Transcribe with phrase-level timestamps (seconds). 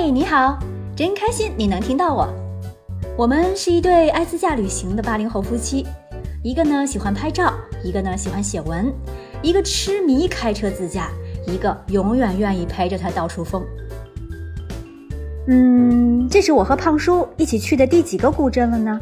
[0.00, 0.56] 嘿，你好，
[0.94, 2.32] 真开心你能听到我。
[3.16, 5.84] 我们是一对爱自驾旅行的八零后夫妻，
[6.44, 8.94] 一个呢喜欢拍照，一个呢喜欢写文，
[9.42, 11.08] 一个痴迷开车自驾，
[11.48, 13.60] 一个永远愿意陪着他到处疯。
[15.48, 19.00] 嗯，这是我和胖叔一起去的第几个古镇了呢？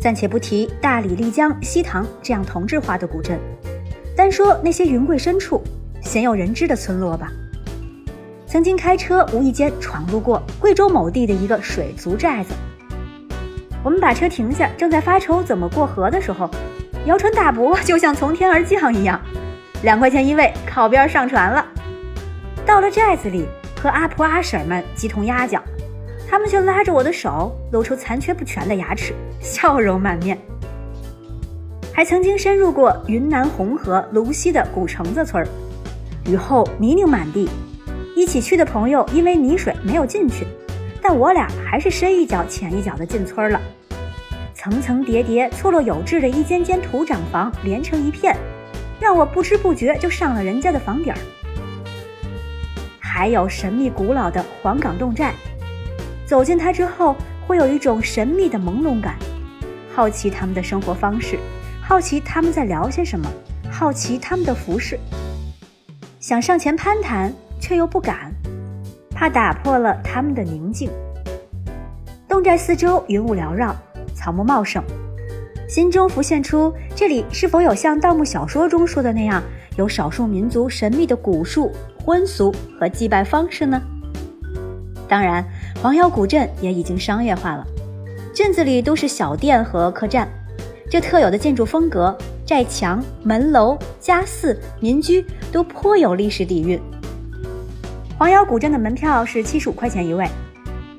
[0.00, 3.40] 暂且不提大理、丽江、西塘这样同质化的古镇，
[4.16, 5.60] 单说那些云贵深处、
[6.00, 7.32] 鲜有人知的村落吧。
[8.46, 12.54] 曾经开车无意间闯入过贵州某地的一个水族寨子，
[13.82, 16.48] 我们把车停下，正在发愁怎么过河的时候，
[17.06, 19.20] 摇船大伯就像从天而降一样，
[19.82, 21.66] 两块钱一位，靠边上船了。
[22.64, 23.46] 到了寨子里，
[23.82, 25.60] 和阿婆阿婶们鸡同鸭讲，
[26.30, 30.38] 他们却拉着我的手，露出残缺不全的牙齿，笑容满面。
[31.92, 35.48] 还曾经深入过云南红河泸溪的古城子村儿，
[36.26, 37.48] 雨后泥泞满地。
[38.16, 40.46] 一起去的朋友因为泥水没有进去，
[41.02, 43.60] 但我俩还是深一脚浅一脚的进村了。
[44.54, 48.34] 层层叠叠、错落有致的一间间土长房连成一片，
[48.98, 51.18] 让我不知不觉就上了人家的房顶儿。
[52.98, 55.34] 还有神秘古老的黄岗洞寨，
[56.24, 57.14] 走进它之后，
[57.46, 59.16] 会有一种神秘的朦胧感，
[59.94, 61.38] 好奇他们的生活方式，
[61.82, 63.30] 好奇他们在聊些什么，
[63.70, 64.98] 好奇他们的服饰，
[66.18, 67.30] 想上前攀谈。
[67.60, 68.32] 却又不敢，
[69.10, 70.90] 怕打破了他们的宁静。
[72.28, 73.74] 洞寨四周云雾缭绕，
[74.14, 74.82] 草木茂盛，
[75.68, 79.42] 心中浮现出这里是否有像盗墓小说中说的那样，
[79.76, 81.72] 有少数民族神秘的古树、
[82.04, 83.80] 婚俗和祭拜方式呢？
[85.08, 85.44] 当然，
[85.80, 87.64] 黄瑶古镇也已经商业化了，
[88.34, 90.28] 镇子里都是小店和客栈，
[90.90, 96.78] 这特有的建筑风格，寨墙、门楼、家寺、民居都颇有历史底蕴。
[98.18, 100.26] 黄姚古镇的门票是七十五块钱一位，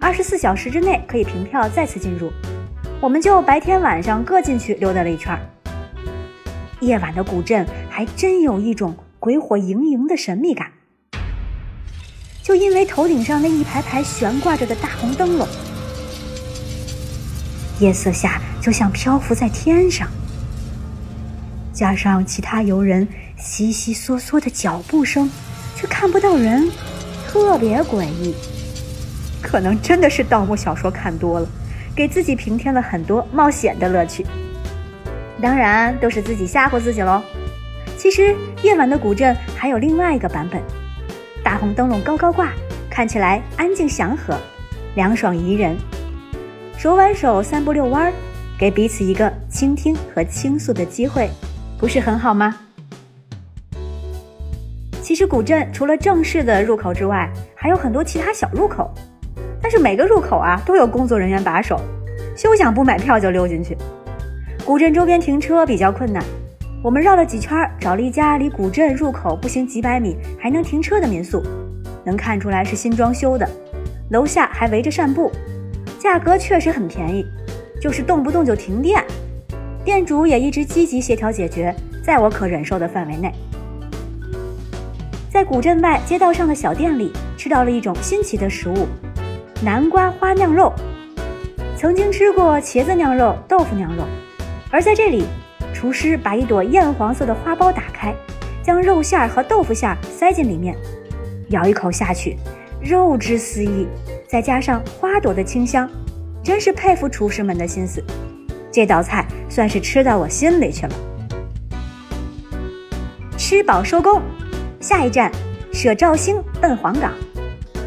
[0.00, 2.32] 二十四小时之内可以凭票再次进入。
[3.02, 5.38] 我们就白天晚上各进去溜达了一圈。
[6.80, 10.72] 夜晚的古镇还真有一种鬼火盈盈的神秘感，
[12.42, 15.46] 就因为头顶上那一排排悬挂着的大红灯笼，
[17.78, 20.08] 夜色下就像漂浮在天上，
[21.74, 23.06] 加上其他游人
[23.36, 25.30] 悉悉嗦嗦的脚步声，
[25.76, 26.70] 却看不到人。
[27.32, 28.34] 特别诡异，
[29.40, 31.48] 可能真的是盗墓小说看多了，
[31.96, 34.26] 给自己平添了很多冒险的乐趣。
[35.40, 37.22] 当然都是自己吓唬自己喽。
[37.96, 40.60] 其实夜晚的古镇还有另外一个版本，
[41.42, 42.52] 大红灯笼高高挂，
[42.90, 44.38] 看起来安静祥和，
[44.94, 45.74] 凉爽宜人。
[46.76, 48.12] 手挽手散步遛弯儿，
[48.58, 51.30] 给彼此一个倾听和倾诉的机会，
[51.78, 52.54] 不是很好吗？
[55.02, 58.88] 其实古镇除了正式的入口之外，还有很多其他小入口，
[59.60, 61.80] 但是每个入口啊都有工作人员把守，
[62.36, 63.76] 休想不买票就溜进去。
[64.64, 66.22] 古镇周边停车比较困难，
[66.84, 71.42] 我们绕了几圈，找了一家离古镇入口步行几百米还能停车的民宿，
[72.04, 73.48] 能看出来是新装修的，
[74.10, 75.32] 楼下还围着扇布，
[75.98, 77.26] 价格确实很便宜，
[77.80, 79.04] 就是动不动就停电，
[79.84, 81.74] 店主也一直积极协调解决，
[82.04, 83.32] 在我可忍受的范围内。
[85.32, 88.86] 在古镇外街道上的小店里，吃到了一种新奇的食物——
[89.64, 90.70] 南瓜花酿肉。
[91.74, 94.04] 曾经吃过茄子酿肉、豆腐酿肉，
[94.70, 95.24] 而在这里，
[95.72, 98.14] 厨师把一朵艳黄色的花苞打开，
[98.62, 100.76] 将肉馅和豆腐馅塞进里面，
[101.48, 102.36] 咬一口下去，
[102.78, 103.88] 肉汁四溢，
[104.28, 105.88] 再加上花朵的清香，
[106.44, 108.04] 真是佩服厨师们的心思。
[108.70, 110.92] 这道菜算是吃到我心里去了。
[113.38, 114.20] 吃饱收工。
[114.82, 115.30] 下一站，
[115.72, 117.12] 舍肇兴奔黄冈。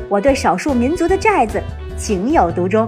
[0.08, 1.62] 我对少数民族的寨子
[1.98, 2.88] 情有独钟。